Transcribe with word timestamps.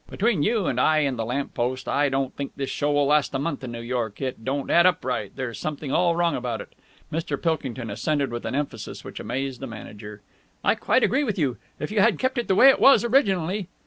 Between 0.09 0.41
you 0.41 0.65
and 0.65 0.79
I 0.79 1.01
and 1.01 1.15
the 1.19 1.23
lamp 1.23 1.53
post, 1.53 1.87
I 1.87 2.09
don't 2.09 2.35
think 2.35 2.53
this 2.55 2.71
show 2.71 2.91
will 2.91 3.05
last 3.05 3.35
a 3.35 3.37
month 3.37 3.63
in 3.63 3.71
New 3.71 3.81
York. 3.83 4.19
It 4.19 4.43
don't 4.43 4.71
add 4.71 4.87
up 4.87 5.05
right! 5.05 5.31
There's 5.35 5.59
something 5.59 5.91
all 5.91 6.15
wrong 6.15 6.35
about 6.35 6.59
it." 6.59 6.73
Mr. 7.13 7.39
Pilkington 7.39 7.91
assented 7.91 8.31
with 8.31 8.43
an 8.45 8.55
emphasis 8.55 9.03
which 9.03 9.19
amazed 9.19 9.59
the 9.59 9.67
manager. 9.67 10.23
"I 10.63 10.73
quite 10.73 11.03
agree 11.03 11.23
with 11.23 11.37
you! 11.37 11.57
If 11.79 11.91
you 11.91 12.01
had 12.01 12.17
kept 12.17 12.39
it 12.39 12.47
the 12.47 12.55
way 12.55 12.69
it 12.69 12.79
was 12.81 13.03
originally...." 13.03 13.67